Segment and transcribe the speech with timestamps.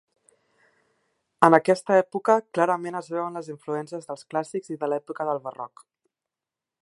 [1.47, 5.87] En aquesta època clarament es veuen les influències dels clàssics i de l'època del barroc.